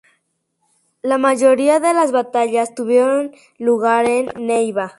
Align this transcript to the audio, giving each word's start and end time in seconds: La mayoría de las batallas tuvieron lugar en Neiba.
La 1.03 1.19
mayoría 1.19 1.79
de 1.79 1.93
las 1.93 2.11
batallas 2.11 2.73
tuvieron 2.73 3.35
lugar 3.59 4.07
en 4.07 4.31
Neiba. 4.35 4.89